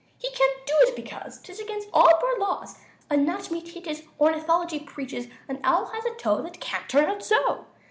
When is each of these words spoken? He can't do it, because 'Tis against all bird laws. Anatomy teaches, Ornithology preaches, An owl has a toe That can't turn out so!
He 0.17 0.31
can't 0.31 0.65
do 0.65 0.73
it, 0.79 0.95
because 0.95 1.39
'Tis 1.39 1.59
against 1.59 1.87
all 1.93 2.09
bird 2.19 2.39
laws. 2.39 2.79
Anatomy 3.11 3.61
teaches, 3.61 4.01
Ornithology 4.19 4.79
preaches, 4.79 5.27
An 5.47 5.59
owl 5.63 5.91
has 5.93 6.05
a 6.05 6.15
toe 6.15 6.41
That 6.41 6.59
can't 6.59 6.89
turn 6.89 7.05
out 7.07 7.21
so! 7.23 7.67